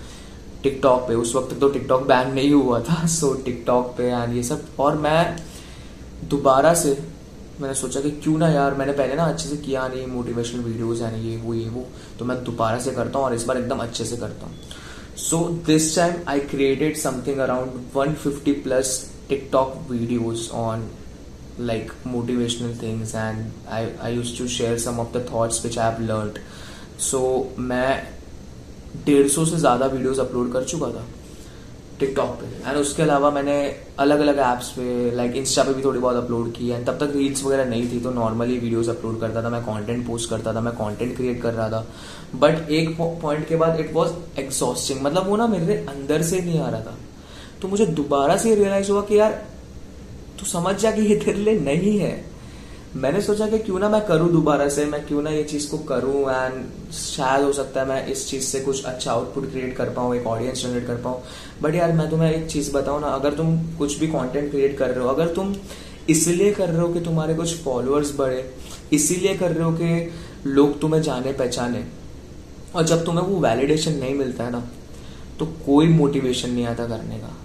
[0.64, 4.36] टिकटॉक पे। उस वक्त तो टिकटॉक बैन नहीं हुआ था सो so, टिकटॉक पे एंड
[4.36, 5.36] ये सब। और मैं
[6.30, 6.98] दोबारा से
[7.62, 11.02] मैंने सोचा कि क्यों ना यार मैंने पहले ना अच्छे से किया नहीं मोटिवेशनल वीडियोस
[11.02, 11.86] यानी ये वो ये वो
[12.20, 15.38] तो मैं दोबारा से करता हूँ और इस बार एकदम अच्छे से करता हूँ। So
[15.68, 20.88] this time I created something around 150 plus TikTok videos on
[21.68, 25.92] like motivational things and I, I used to share some of the thoughts which I
[25.92, 26.40] have learned
[26.98, 27.20] so
[27.60, 27.90] मैं
[29.06, 31.06] डेढ़ सौ से ज़्यादा वीडियोस अपलोड कर चुका था
[32.00, 33.56] TikTok पे। And उसके अलावा मैंने
[34.00, 37.16] अलग अलग ऐप्स पे लाइक इंस्टा पे भी थोड़ी बहुत अपलोड की एंड तब तक
[37.16, 40.62] रील्स वगैरह नहीं थी तो नॉर्मली वीडियोस अपलोड करता था मैं कंटेंट पोस्ट करता था
[40.62, 41.86] मैं कंटेंट क्रिएट कर रहा था।
[42.36, 46.60] बट एक पॉइंट के बाद इट वॉज़ एग्जॉस्टिंग मतलब वो ना मेरे अंदर से नहीं
[46.60, 46.98] आ रहा था।
[47.62, 49.42] तो मुझे दोबारा से रियलाइज़ हुआ कि यार
[50.40, 52.14] तू समझ जा कि ये तेरे लिए नहीं है।
[52.96, 55.78] मैंने सोचा कि क्यों ना मैं करूँ दोबारा से, मैं क्यों ना ये चीज़ को
[55.86, 59.90] करूँ एंड शायद हो सकता है मैं इस चीज़ से कुछ अच्छा आउटपुट क्रिएट कर
[59.90, 61.22] पाऊँ, एक ऑडियंस जनरेट कर पाऊँ।
[61.62, 64.90] बट यार, मैं तुम्हें एक चीज़ बताऊँ ना, अगर तुम कुछ भी कंटेंट क्रिएट कर
[64.90, 65.56] रहे हो, अगर तुम
[66.10, 68.44] इसलिए कर रहे हो कि तुम्हारे कुछ फॉलोअर्स बढ़े,
[68.94, 70.12] इसीलिए कर रहे हो कि
[70.48, 71.84] लोग तुम्हें जाने पहचाने,
[72.76, 74.64] और जब तुम्हें वो वैलिडेशन नहीं मिलता है ना
[75.40, 77.36] तो कोई मोटिवेशन नहीं आता करने का।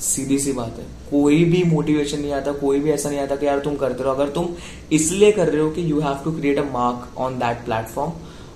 [0.00, 3.46] सीधी सी बात है। कोई भी मोटिवेशन नहीं आता, कोई भी ऐसा नहीं आता कि
[3.46, 4.48] यार तुम करते रहो। अगर तुम
[4.92, 8.12] इसलिए कर रहे हो कि you have to create a mark on that platform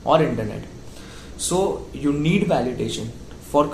[0.07, 1.57] और internet so
[1.97, 3.11] you need validation
[3.53, 3.67] for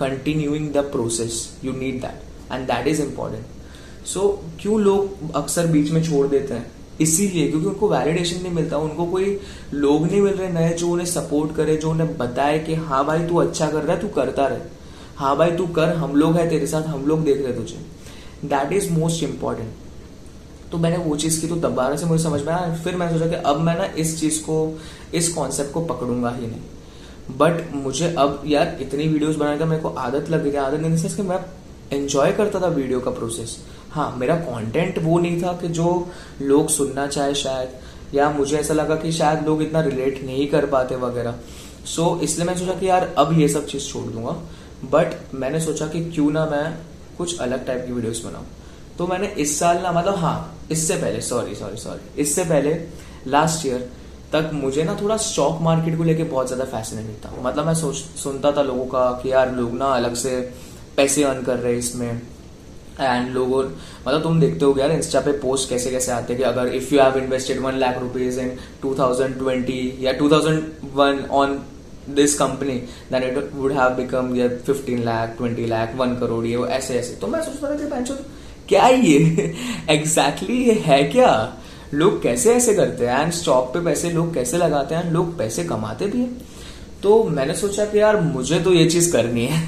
[0.00, 4.28] continuing the process you need that and that is important so
[4.60, 6.70] क्यों लोग अक्सर बीच में छोड़ देते हैं?
[7.00, 9.38] इसीलिए क्योंकि उनको वैलिडेशन नहीं मिलता। उनको कोई
[9.74, 13.26] लोग नहीं मिल रहे, नए जो उन्हें सपोर्ट करे, जो उन्हें बताए कि हाँ भाई
[13.26, 14.58] तू अच्छा कर रहा है, तू करता रहे।
[15.16, 17.78] हाँ भाई तू कर हम लोग है तेरे साथ हम लोग देख रहे तुझे।
[18.44, 22.52] दैट इज़ मोस्ट इंपॉर्टेंट तो मैंने वो चीज़ की तो दोबारा से मुझे समझ में
[22.52, 24.56] आया फिर मैंने सोचा कि अब मैं ना इस चीज़ को
[25.14, 29.82] इस कॉन्सेप्ट को पकड़ूँगा ही नहीं। बट मुझे अब यार इतनी वीडियोस बनाने का मेरे
[29.82, 31.38] को आदत लग गई आदत नहीं कि मैं
[31.92, 33.56] एंजॉय करता था वीडियो का प्रोसेस
[33.90, 36.08] हाँ मेरा कंटेंट वो नहीं था कि जो
[36.42, 40.66] लोग सुनना चाहे शायद या मुझे ऐसा लगा कि शायद लोग इतना रिलेट नहीं कर
[40.66, 41.34] पाते वगैरह।
[41.84, 44.36] सो so, इसलिए मैंने सोचा कि यार अब ये सब चीज़ छोड़ दूँगा।
[44.84, 46.66] बट मैंने सोचा कि क्यों ना मैं
[47.18, 48.46] कुछ अलग टाइप की वीडियोस बनाऊँ।
[48.98, 52.74] तो मैंने इस साल ना मतलब हाँ इससे पहले सॉरी सॉरी सॉरी इससे पहले
[53.26, 53.88] लास्ट ईयर
[54.32, 57.94] तक मुझे ना थोड़ा स्टॉक मार्केट को लेके बहुत ज़्यादा फैसिनेटेड था। मतलब मैं सोच,
[57.94, 60.40] सुनता था लोगों का कि यार लोग ना अलग से
[60.96, 62.20] पैसे अर्न कर रहे हैं इसमें।
[63.00, 66.48] एंड लोगों मतलब तुम देखते हो यार इंस्टा पे पोस्ट कैसे कैसे आते हैं कि
[66.48, 71.54] अगर if you have invested one lakh rupees in 2020 या 2001 on
[72.10, 72.72] this company
[73.12, 76.94] then it would have become ये 15 लाख 20 लाख वन करोड़ ये वो ऐसे
[76.94, 78.24] ऐसे। तो मैं सोचता था कि
[78.68, 79.16] क्या ये
[79.90, 81.56] एग्जैक्टली exactly ये है क्या?
[81.94, 83.20] लोग कैसे ऐसे करते हैं?
[83.20, 85.10] एंड स्टॉक पे पैसे लोग कैसे लगाते हैं?
[85.10, 86.51] लोग पैसे कमाते भी हैं।
[87.02, 89.60] तो मैंने सोचा कि यार मुझे तो ये चीज़ करनी है।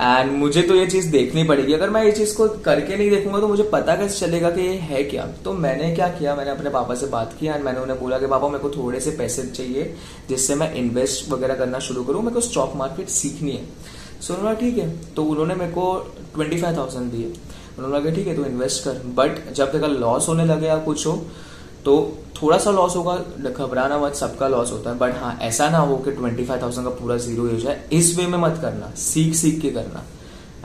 [0.00, 3.40] एंड मुझे तो ये चीज़ देखनी पड़ेगी। अगर मैं ये चीज़ को करके नहीं देखूँगा
[3.40, 5.26] तो मुझे पता कैसे चलेगा कि ये है क्या?
[5.44, 6.34] तो मैंने क्या किया?
[6.34, 9.00] मैंने अपने पापा से बात की एंड मैंने उन्हें बोला कि, पापा, मेरे को थोड़े
[9.00, 9.94] से पैसे चाहिए
[10.28, 13.64] जिससे मैं इन्वेस्ट वगैरह करना शुरू करूँ। मेरे को स्टॉक मार्केट सीखनी है।
[14.20, 17.32] सो उन्होंने ठीक है। तो उन्होंने मेरे को ट्वेंटी फाइव थाउज़ेंड दिए।
[17.78, 21.06] उन्होंने कहा ठीक है तो इन्वेस्ट कर। बट जब तक लॉस होने लगे या कुछ
[21.06, 21.12] हो
[21.84, 21.94] तो
[22.42, 23.14] थोड़ा सा लॉस होगा,
[23.48, 26.86] घबराना मत, सबका लॉस होता है बट हाँ ऐसा ना हो कि ट्वेंटी फाइव थाउज़ेंड
[26.86, 30.04] का पूरा ज़ीरो हो जाए, इस वे में मत करना सीख सीख के करना।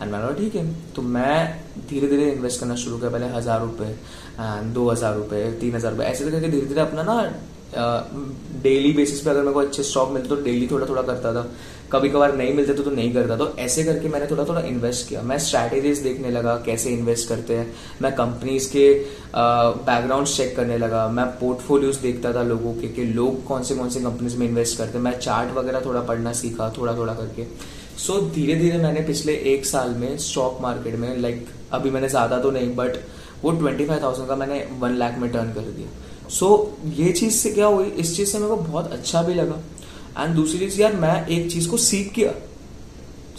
[0.01, 4.73] एंड मैंने ठीक है। तो मैं धीरे धीरे इन्वेस्ट करना शुरू किया, पहले हज़ार एंड
[4.73, 7.21] दो हज़ार रुपए, तीन हज़ार रुपए, ऐसे करके धीरे धीरे अपना ना
[8.63, 11.41] डेली बेसिस पे अगर मेरे को अच्छे स्टॉक मिलते तो डेली थोड़ा थोड़ा करता था।
[11.91, 15.08] कभी कभार नहीं मिलते तो, तो नहीं करता। तो ऐसे करके मैंने थोड़ा थोड़ा इन्वेस्ट
[15.10, 17.71] किया। मैं स्ट्रैटेजीज देखने लगा कैसे इन्वेस्ट करते हैं।
[18.02, 18.91] मैं कंपनीज़ के
[19.36, 23.89] बैकग्राउंड चेक करने लगा। मैं पोर्टफोलियोज देखता था लोगों के कि लोग कौन से कौन
[23.89, 27.45] से कंपनीज़ में इन्वेस्ट करते मैं चार्ट वगैरह थोड़ा पढ़ना सीखा थोड़ा थोड़ा करके।
[27.97, 31.89] सो so, धीरे धीरे मैंने पिछले एक साल में स्टॉक मार्केट में लाइक like, अभी
[31.89, 32.97] मैंने ज़्यादा तो नहीं बट
[33.43, 37.12] वो ट्वेंटी फाइव थाउज़ेंड का मैंने वन लाख में टर्न कर दिया। सो so, ये
[37.12, 37.86] चीज़ से क्या हुई?
[37.86, 39.60] इस चीज़ से मेरे को बहुत अच्छा भी लगा।
[40.19, 42.34] एंड दूसरी चीज़ यार, मैं एक चीज़ को सीख किया।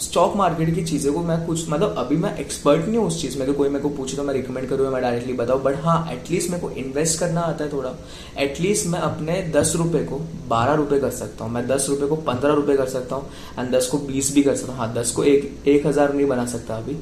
[0.01, 3.37] स्टॉक मार्केट की चीज़ें को मैं कुछ मतलब अभी मैं एक्सपर्ट नहीं हूँ उस चीज़
[3.39, 6.11] में कि कोई मेरे को पूछे तो मैं रिकमेंड करूँ मैं डायरेक्टली बताऊँ बट हाँ
[6.11, 7.93] एटलीस्ट मेरे को इन्वेस्ट करना आता है थोड़ा।
[8.39, 12.15] एटलीस्ट मैं अपने दस रुपए को बारह रुपए कर सकता हूँ। मैं दस रुपए को
[12.23, 15.11] पंद्रह रुपए कर सकता हूँ एंड दस को बीस भी कर सकता हूँ। हाँ दस
[15.11, 16.97] को एक एक हज़ार नहीं बना सकता अभी।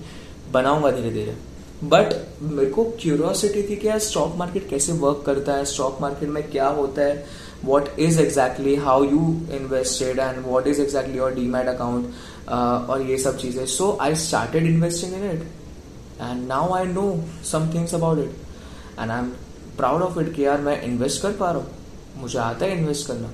[0.54, 1.36] बनाऊँगा धीरे धीरे।
[1.84, 6.30] बट मेरे को क्यूरियोसिटी थी कि यार स्टॉक मार्केट कैसे वर्क करता है स्टॉक मार्केट
[6.30, 7.26] में क्या होता है।
[7.66, 9.22] What is exactly how you
[9.58, 12.06] invested and what is exactly your demat account
[12.46, 15.42] uh, और ये सब चीज़ें। So I started investing in it
[16.22, 19.32] and now I know some things about it and I am
[19.78, 23.08] proud of it कि यार मैं invest कर पा रहा हूँ। मुझे आता है इन्वेस्ट
[23.08, 23.32] करना।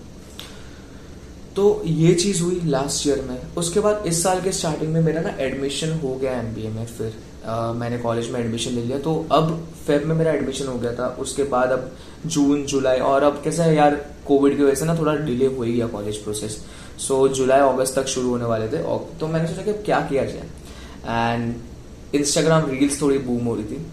[1.56, 5.22] तो ये चीज़ हुई लास्ट ईयर में। उसके बाद इस साल के स्टार्टिंग में मेरा
[5.22, 9.52] ना एडमिशन हो गया एमबीए में फिर। मैंने कॉलेज में एडमिशन ले लिया। तो अब
[9.88, 11.92] फेब में मेरा एडमिशन हो गया था। उसके बाद अब
[12.26, 13.96] जून जुलाई और अब कैसा है यार
[14.28, 16.58] कोविड की वजह से ना थोड़ा डिले हो गया कॉलेज प्रोसेस
[17.00, 18.84] सो जुलाई अगस्त तक शुरू होने वाले थे।
[19.20, 23.86] तो मैंने सोचा कि क्या किया जाए। एंड इंस्टाग्राम रील्स थोड़ी बूम हो रही थी।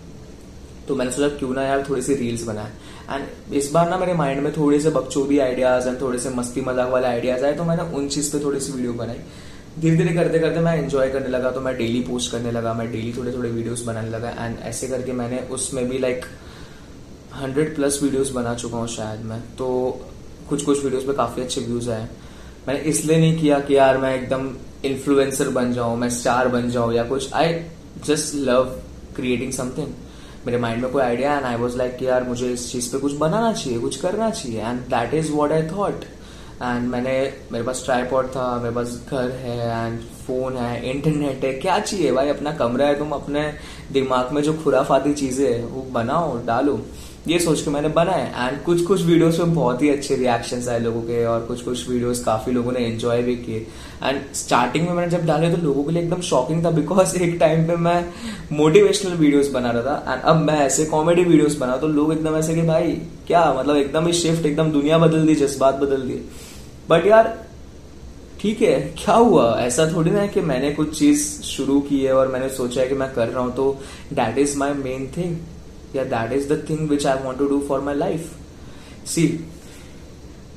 [0.89, 2.71] तो मैंने सोचा, क्यों ना यार थोड़ी सी रील्स बनाए।
[3.11, 6.61] एंड इस बार ना मेरे माइंड में थोड़े से बकचोदी आइडियाज़ एंड थोड़े से मस्ती
[6.61, 9.21] मज़ाक वाले आइडियाज़ आए तो मैंने उन चीज़ पे थोड़ी सी वीडियो बनाई।
[9.79, 12.91] धीरे धीरे करते करते मैं एंजॉय करने लगा तो मैं डेली पोस्ट करने लगा, मैं
[12.93, 16.25] डेली थोड़े थोड़े वीडियोस बनाने लगा एंड ऐसे करके मैंने उसमें भी लाइक
[17.35, 19.69] हंड्रेड प्लस वीडियोस बना चुका हूँ शायद मैं। तो
[20.49, 22.09] कुछ कुछ वीडियोस पे काफ़ी अच्छे व्यूज़ आए।
[22.69, 24.51] मैंने इसलिए नहीं किया कि यार मैं एकदम
[24.85, 27.55] इन्फ्लुएंसर बन जाऊँ, मैं स्टार बन जाऊँ या कुछ। I
[28.07, 28.65] just love
[29.17, 29.93] creating something
[30.47, 32.99] मेरे माइंड में कोई idea and I was like कि यार मुझे इस चीज़ पे
[32.99, 36.05] कुछ बनाना चाहिए, कुछ करना चाहिए। And that is what I thought
[36.63, 37.13] and मैंने,
[37.53, 42.13] मेरे पास ट्राईपॉड था, मेरे पास घर है एंड फ़ोन है इंटरनेट है, क्या चाहिए
[42.13, 42.29] भाई?
[42.29, 43.53] अपना कमरा है, तुम अपने
[43.93, 46.81] दिमाग में जो खुराफाती चीज़ें है, वो बनाओ, डालो।
[47.29, 50.79] ये सोच के मैंने बनाए। एंड कुछ कुछ वीडियोस में बहुत ही अच्छे रिएक्शंस आए
[50.79, 53.67] लोगों के और कुछ कुछ वीडियोस काफ़ी लोगों ने एंजॉय भी किए।
[54.05, 57.37] एंड स्टार्टिंग में मैंने जब डाले तो लोगों के लिए एकदम शॉकिंग था बिकॉज़ एक
[57.41, 58.05] टाइम पे मैं
[58.53, 62.37] मोटिवेशनल वीडियोस बना रहा था। एंड अब मैं ऐसे कॉमेडी वीडियोस बना तो लोग एकदम
[62.37, 62.93] ऐसे कि भाई,
[63.27, 66.25] क्या मतलब एकदम ही शिफ्ट एकदम दुनिया बदल दी, जज्बात बदल दिए।
[66.91, 67.37] बट यार
[68.41, 69.45] ठीक है क्या हुआ?
[69.61, 72.89] ऐसा थोड़ी ना है कि मैंने कुछ चीज़ शुरू की है और मैंने सोचा है
[72.89, 73.73] कि मैं कर रहा हूँ तो
[74.13, 75.37] that is my main thing
[75.97, 78.31] या that is the thing which I want to do for my life
[79.07, 79.27] see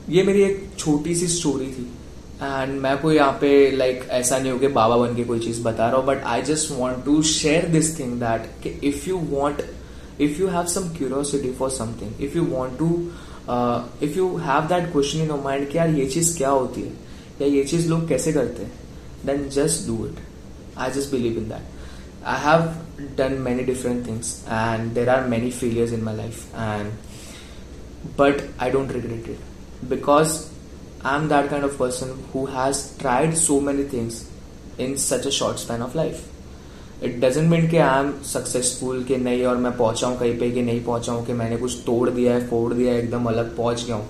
[0.09, 1.89] ये मेरी एक छोटी सी स्टोरी थी
[2.43, 5.39] एंड मैं कोई यहाँ पे लाइक like, ऐसा नहीं हो कि बाबा बन के कोई
[5.39, 9.17] चीज़ बता रहा हूँ but I just want to share this thing that if you
[9.29, 9.61] want
[10.21, 12.89] if you have some curiosity for something if you want to
[13.49, 16.91] if you have that question in your mind कि यार ये चीज़ क्या होती है?
[17.41, 18.71] या ये चीज़ लोग कैसे करते हैं?
[19.25, 20.19] Then just do it
[20.77, 22.61] I just believe in that I have
[23.17, 26.91] done many different things and there are many failures in my life and
[28.19, 30.39] but I don't regret it because
[31.05, 34.27] I am that kind of person who has tried so many things
[34.79, 36.25] in such a short span of life
[37.03, 40.61] it doesn't mean कि I am successful कि नहीं और मैं पहुँचा कहीं पे कि
[40.61, 43.95] नहीं पहुँचा कि मैंने कुछ तोड़ दिया है फोड़ दिया है एकदम अलग पहुँच गया
[43.95, 44.07] हूँ।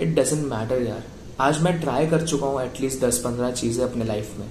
[0.00, 1.04] इट डजेंट मैटर यार।
[1.40, 4.48] आज मैं ट्राई कर चुका हूँ एटलीस्ट दस पंद्रह चीज़ें अपने लाइफ में।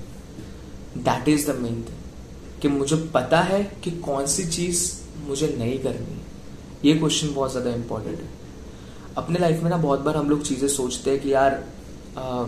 [0.97, 4.89] That is the main thing कि मुझे पता है कि कौन सी चीज़
[5.27, 6.21] मुझे नहीं करनी
[6.85, 8.29] ये क्वेश्चन बहुत ज़्यादा इंपॉर्टेंट है।
[9.17, 11.63] अपने लाइफ में ना बहुत बार हम लोग चीज़ें सोचते हैं कि यार
[12.17, 12.45] आ,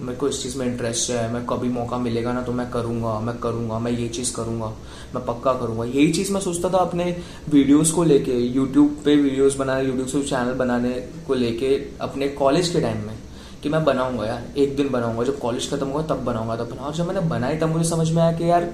[0.00, 3.18] मेरे को इस चीज़ में इंटरेस्ट है, मैं कभी मौका मिलेगा ना तो मैं करूँगा
[3.20, 4.66] मैं करूँगा, मैं ये चीज़ करूँगा,
[5.14, 7.04] मैं पक्का करूँगा। यही चीज़ मैं सोचता था अपने
[7.48, 10.90] वीडियोस को लेके यूट्यूब पे वीडियोस बनाने यूट्यूब से चैनल बनाने
[11.26, 13.18] को लेके अपने कॉलेज के टाइम में
[13.62, 16.96] कि मैं बनाऊँगा यार, एक दिन बनाऊँगा, जब कॉलेज खत्म होगा तब बनाऊँगा। तब बनाऊँगा
[16.96, 18.68] जब मैंने बनाई तब मुझे समझ में आया कि यार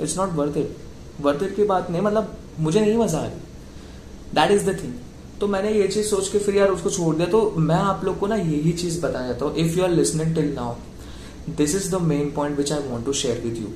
[0.00, 0.76] it's not worth it
[1.20, 4.92] worth it की बात नहीं मतलब मुझे नहीं मज़ा आ रही। दैट इज़ द थिंग
[5.40, 8.18] तो मैंने ये चीज़ सोच के फिर यार उसको छोड़ दिया। तो मैं आप लोग
[8.18, 10.74] को ना यही चीज़ बताना चाहता हूँ। If you are listening till now
[11.56, 13.68] this is the main point which I want to share with you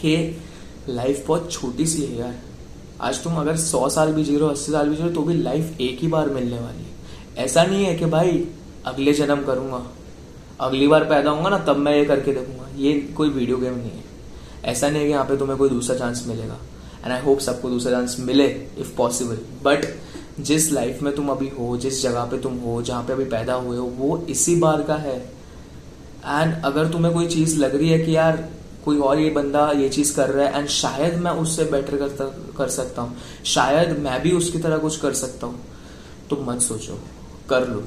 [0.00, 0.16] कि
[0.88, 2.34] लाइफ बहुत छोटी सी है यार।
[3.00, 5.14] आज तुम अगर सौ साल भी जी रहे हो, अस्सी साल भी जी रहे हो
[5.14, 8.46] तो भी लाइफ एक ही बार मिलने वाली है। ऐसा नहीं है कि भाई
[8.86, 9.82] अगले जन्म करूँगा,
[10.60, 13.90] अगली बार पैदा होऊँगा ना, तब मैं ये करके देखूँगा। ये कोई वीडियो गेम नहीं
[13.90, 14.04] है।
[14.64, 16.58] ऐसा नहीं है कि यहाँ पे तुम्हें कोई दूसरा चांस मिलेगा।
[17.04, 18.46] एंड आई होप सबको दूसरा चांस मिले
[18.78, 19.84] इफ़ पॉसिबल बट
[20.40, 23.54] जिस लाइफ में तुम अभी हो जिस जगह पे तुम हो जहाँ पे अभी पैदा
[23.54, 27.98] हुए हो वो इसी बार का है। एंड अगर तुम्हें कोई चीज़ लग रही है
[27.98, 28.48] कि यार
[28.84, 32.52] कोई और ये बंदा ये चीज़ कर रहा है एंड शायद मैं उससे बेटर कर,
[32.58, 35.60] कर सकता हूँ। शायद मैं भी उसकी तरह कुछ कर सकता हूँ।
[36.30, 36.98] तो मत सोचो
[37.48, 37.82] कर लो।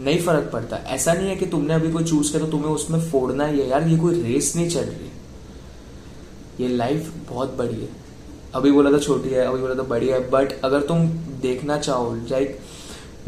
[0.00, 3.10] नहीं फ़र्क पड़ता। ऐसा नहीं है कि तुमने अभी कोई चूज़ किया तो तुम्हें उसमें
[3.10, 5.10] फोड़ना ही है। यार ये कोई रेस नहीं चल रही।
[6.60, 8.05] ये लाइफ बहुत बड़ी है।
[8.54, 11.06] अभी बोला तो छोटी है, अभी बोला तो बड़ी है बट अगर तुम
[11.42, 12.58] देखना चाहो लाइक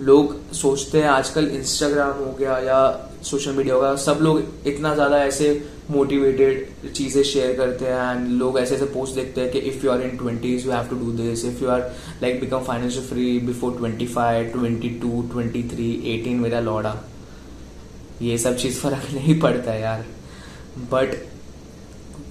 [0.00, 2.78] लोग सोचते हैं आजकल इंस्टाग्राम हो गया या
[3.22, 5.48] सोशल मीडिया हो गया, सब लोग इतना ज़्यादा ऐसे
[5.90, 9.90] मोटिवेटेड चीज़ें शेयर करते हैं एंड लोग ऐसे ऐसे पोस्ट देखते हैं कि if you
[9.90, 11.80] are in twenties you have to do this if you are
[12.22, 16.94] like become financial free before twenty five twenty two twenty three eighteen मेरा लौड़ा।
[18.22, 20.04] ये सब चीज़ फ़र्क नहीं पड़ता यार।
[20.92, 21.16] बट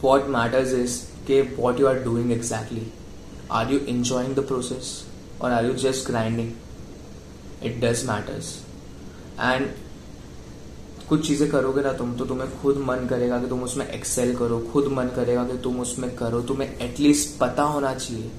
[0.03, 2.87] वॉट मैटर्स इज़ के what you are doing exactly
[3.51, 4.93] are you enjoying the process
[5.41, 6.51] और are you just grinding
[7.63, 8.55] it does matters
[9.39, 9.67] and
[11.09, 14.59] कुछ चीज़ें करोगे ना तुम तो तुम्हें खुद मन करेगा कि तुम उसमें एक्सेल करो,
[14.71, 18.31] खुद मन करेगा कि तुम उसमें करो। तुम्हें एटलीस्ट पता होना चाहिए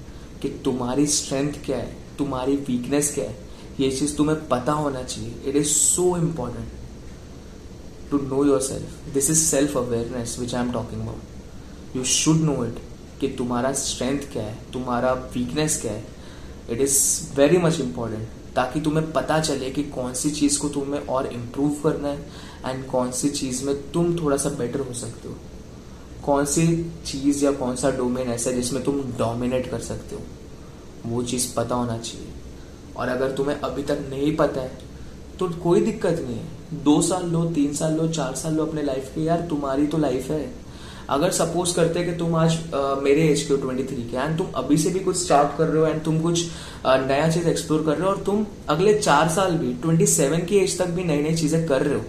[0.43, 3.37] कि तुम्हारी स्ट्रेंथ क्या है, तुम्हारी वीकनेस क्या है।
[3.81, 9.31] ये चीज़ तुम्हें पता होना चाहिए। It is so important to know your self this
[9.31, 11.38] is self awareness which I am talking about
[11.97, 12.79] you should know it
[13.21, 16.05] कि तुम्हारा स्ट्रेंथ क्या है, तुम्हारा वीकनेस क्या है.
[16.71, 16.99] It is
[17.37, 21.81] very much important ताकि तुम्हें पता चले कि कौन सी चीज़ को तुम्हें और इम्प्रूव
[21.85, 22.19] करना है
[22.67, 25.35] एंड कौन सी चीज़ में तुम थोड़ा सा बेटर हो सकते हो.
[26.25, 26.67] कौन सी
[27.07, 30.23] चीज़ या कौन सा डोमेन ऐसा है जिसमें तुम डोमिनेट कर सकते हो.
[31.07, 32.27] वो चीज़ पता होना चाहिए.
[32.97, 34.87] और अगर तुम्हें अभी तक नहीं पता है
[35.39, 36.83] तो कोई दिक्कत नहीं है.
[36.85, 39.99] दो साल लो, तीन साल लो, चार साल लो अपने लाइफ के, यार तुम्हारी तो
[39.99, 40.41] लाइफ है.
[41.11, 44.39] अगर सपोज़ करते कि तुम आज आ, मेरे एज के हो ट्वेंटी थ्री के एंड
[44.39, 46.45] तुम अभी से भी कुछ स्टार्ट कर रहे हो एंड तुम कुछ
[46.87, 50.57] नया चीज़ एक्सप्लोर कर रहे हो और तुम अगले चार साल भी ट्वेंटी सेवन की
[50.57, 52.05] एज तक भी नई नई चीज़ें कर रहे हो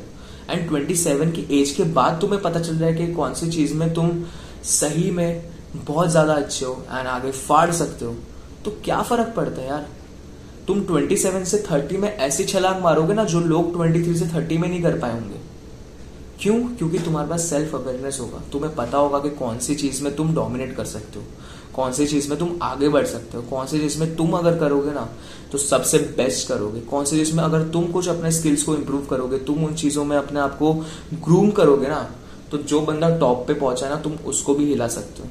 [0.49, 3.49] एंड ट्वेंटी सेवन की एज के बाद तुम्हें पता चल रहा है कि कौन सी
[3.49, 4.23] चीज़ में तुम
[4.63, 8.15] सही में बहुत ज़्यादा अच्छे हो एंड आगे फाड़ सकते हो
[8.65, 9.89] तो क्या फ़र्क पड़ता है यार?
[10.67, 14.69] तुम 27 से 30 में ऐसी छलांग मारोगे ना जो लोग 23 से 30 में
[14.69, 15.38] नहीं कर पाए होंगे।
[16.41, 16.59] क्यों?
[16.69, 20.33] क्योंकि तुम्हारे पास सेल्फ अवेयरनेस होगा। तुम्हें पता होगा कि कौन सी चीज़ में तुम
[20.35, 21.25] डोमिनेट कर सकते हो।
[21.75, 24.57] कौन सी चीज़ में तुम आगे बढ़ सकते हो। कौन सी चीज़ में तुम अगर
[24.59, 25.07] करोगे ना
[25.51, 29.05] तो सबसे बेस्ट करोगे। कौन सी चीज़ में अगर तुम कुछ अपने स्किल्स को इम्प्रूव
[29.05, 30.73] करोगे, तुम उन चीज़ों में अपने आप को
[31.25, 32.01] ग्रूम करोगे ना
[32.51, 35.29] तो जो बंदा टॉप पे पहुँचा है ना, तुम उसको भी हिला सकते हो।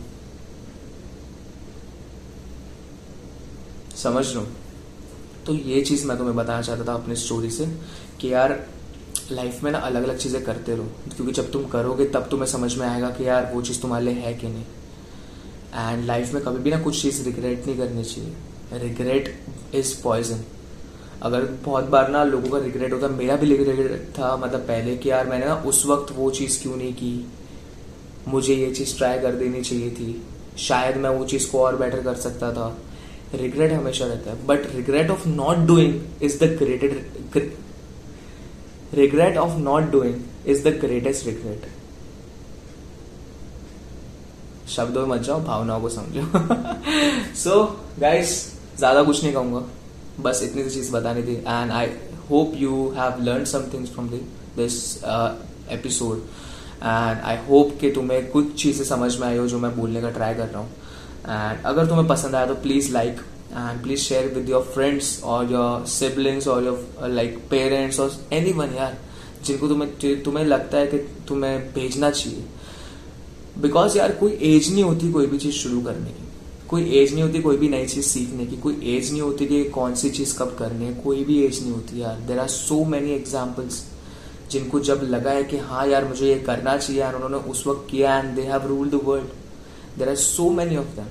[3.97, 4.47] समझ लो
[5.47, 7.67] तो ये चीज़ मैं तुम्हें बताना चाहता था अपनी स्टोरी से
[8.21, 8.53] कि यार
[9.33, 10.87] लाइफ में ना अलग अलग चीज़ें करते रहो।
[11.17, 14.15] क्योंकि जब तुम करोगे, तब तुम्हें समझ में आएगा कि यार, वो चीज़ तुम्हारे लिए
[14.15, 14.65] है कि नहीं।
[15.75, 18.33] एंड लाइफ में कभी भी ना कुछ चीज़ रिग्रेट नहीं करनी चाहिए।
[18.73, 20.41] रिग्रेट इज़ पॉइजन
[21.23, 25.11] अगर बहुत बार ना लोगों का रिग्रेट होता, मेरा भी रिग्रेट था मतलब पहले कि
[25.11, 27.33] यार मैंने ना उस वक्त वो चीज़ क्यों नहीं की?
[28.29, 30.23] मुझे ये चीज़ ट्राई कर देनी चाहिए थी।
[30.59, 32.79] शायद मैं वो चीज़ को और बेटर कर सकता था।
[33.35, 37.11] रिग्रेट हमेशा रहता है। But regret of not doing is the greatest
[38.95, 40.15] regret of not doing
[40.47, 41.67] is the greatest regret
[44.69, 46.23] शब्दों में मत जाओ, भावनाओं को समझो।
[47.37, 47.65] सो
[48.01, 48.33] गाइस
[48.79, 49.63] ज़्यादा कुछ नहीं कहूँगा।
[50.21, 51.87] बस इतनी सी चीज़ बतानी थी। And I
[52.31, 54.77] hope you have learn something from this
[55.73, 56.19] episode
[56.77, 60.11] and I hope कि तुम्हें कुछ चीज़ें समझ में आई हो जो मैं बोलने का
[60.11, 60.71] ट्राई कर रहा हूँ।
[61.21, 63.21] एंड अगर तुम्हें पसंद आया तो please like
[63.55, 68.11] and please share with your friends or your siblings or your uh, like parents or
[68.33, 68.97] anyone यार
[69.45, 72.45] जिनको तुम्हें तुम्हें लगता है कि तुम्हें भेजना चाहिए।
[73.61, 76.27] बिकॉज़ यार कोई एज नहीं होती कोई भी चीज़ शुरू करने की।
[76.69, 79.65] कोई एज नहीं होती कोई भी नई चीज़ सीखने की। कोई एज नहीं होती कि
[79.77, 82.85] कौन सी चीज़ कब करनी है। कोई भी एज नहीं होती यार। There are so
[82.85, 83.85] many examples
[84.51, 87.87] जिनको जब लगा है कि हाँ यार मुझे ये करना चाहिए यार उन्होंने उस वक्त
[87.91, 91.09] किया and they have ruled the world there are so many of them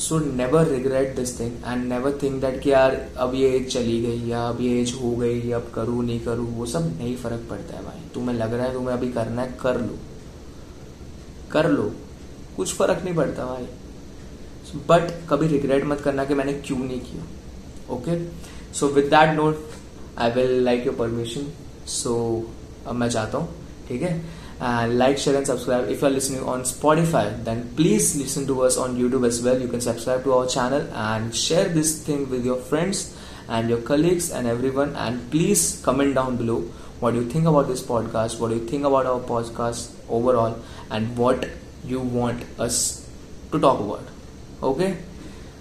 [0.00, 4.00] so never regret this thing and never think that कि यार, अब ये एज चली
[4.02, 7.46] गई या अब ये एज हो गई, अब करूँ, नहीं करूँ, वो सब नहीं फ़र्क
[7.50, 9.98] पड़ता है भाई। तुम्हें लग रहा है तुम्हें अभी करना है, कर लो।
[11.52, 11.90] कर लो।
[12.56, 13.66] कुछ फ़र्क नहीं पड़ता भाई।
[14.88, 18.18] बट कभी रिग्रेट मत करना कि मैंने क्यों नहीं किया। Okay
[18.74, 19.70] so with that note
[20.18, 21.46] I will like your permission
[21.86, 22.14] so
[22.86, 23.48] अब मैं चाहता हूँ,
[23.88, 24.39] ठीक है?
[24.60, 25.88] And like share and subscribe.
[25.88, 29.58] If you are listening on spotify then please listen to us on youtube as well.
[29.60, 33.16] You can subscribe to our channel and share this thing with your friends
[33.48, 34.94] and your colleagues and everyone.
[34.96, 36.60] And please comment down below
[37.00, 40.58] what you think about this podcast what do you think about our podcast overall
[40.90, 41.48] and what
[41.84, 43.08] you want us
[43.50, 44.04] to talk about.
[44.62, 44.98] Okay?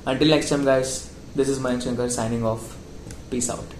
[0.05, 2.75] Until next time guys this is Mayank Shankar signing off.
[3.29, 3.78] Peace out